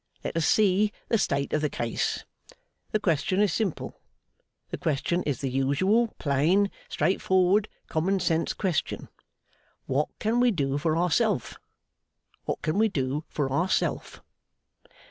[0.23, 2.25] Let us see the state of the case.
[2.89, 4.01] The question is simple.
[4.71, 9.09] The question is the usual plain, straightforward, common sense question.
[9.85, 11.59] What can we do for ourself?
[12.45, 14.23] What can we do for ourself?